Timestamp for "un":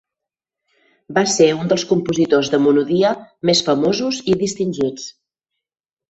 1.57-1.67